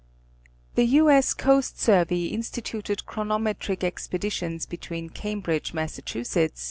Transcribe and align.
The 0.73 0.83
U. 0.85 1.09
8. 1.09 1.35
Coast 1.37 1.79
Survey 1.79 2.25
instituted 2.25 3.05
chronometric 3.05 3.83
expeditions 3.83 4.65
between 4.65 5.09
Cambridge, 5.09 5.75
Mass. 5.75 5.99